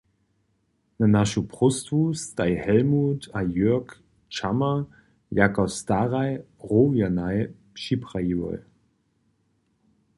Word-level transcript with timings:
Na 1.01 1.07
našu 1.15 1.41
próstwu 1.51 1.99
staj 2.23 2.51
Helmut 2.63 3.21
a 3.37 3.41
Jörg 3.57 3.89
Čamar 4.33 4.79
jako 5.39 5.63
staraj 5.77 6.31
Rownjanaj 6.69 7.37
připrajiłoj. 7.75 8.57